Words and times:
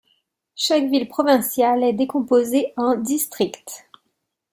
Chaque 0.55 0.85
ville 0.89 1.07
provinciale 1.07 1.83
est 1.83 1.93
décomposée 1.93 2.73
en 2.75 2.95
districts. 2.95 3.87